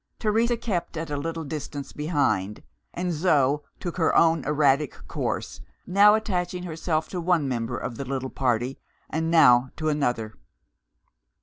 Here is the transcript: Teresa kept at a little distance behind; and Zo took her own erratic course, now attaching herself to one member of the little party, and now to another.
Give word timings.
Teresa 0.17 0.57
kept 0.57 0.97
at 0.97 1.11
a 1.11 1.15
little 1.17 1.43
distance 1.43 1.93
behind; 1.93 2.63
and 2.91 3.13
Zo 3.13 3.61
took 3.79 3.97
her 3.97 4.15
own 4.15 4.43
erratic 4.45 4.95
course, 5.07 5.61
now 5.85 6.15
attaching 6.15 6.63
herself 6.63 7.07
to 7.09 7.21
one 7.21 7.47
member 7.47 7.77
of 7.77 7.97
the 7.97 8.05
little 8.05 8.31
party, 8.31 8.79
and 9.11 9.29
now 9.29 9.69
to 9.77 9.89
another. 9.89 10.33